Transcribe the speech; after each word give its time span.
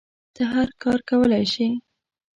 ته 0.35 0.41
هر 0.53 0.67
کار 0.83 0.99
کولی 1.09 1.45
شی 1.53 1.67